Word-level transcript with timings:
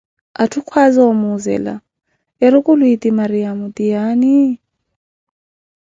Atthu 0.41 0.59
kwaaza 0.67 1.01
o 1.11 1.13
muzela, 1.21 1.75
erukulu 2.45 2.83
eti 2.93 3.09
Mariyamo 3.17 3.65
tiaani? 3.77 4.33